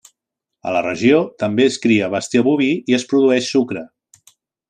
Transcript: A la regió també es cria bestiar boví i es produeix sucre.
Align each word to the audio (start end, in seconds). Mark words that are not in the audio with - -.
A 0.69 0.71
la 0.75 0.79
regió 0.85 1.19
també 1.43 1.67
es 1.73 1.77
cria 1.83 2.09
bestiar 2.15 2.43
boví 2.49 2.71
i 2.93 2.99
es 3.01 3.07
produeix 3.13 3.51
sucre. 3.57 3.85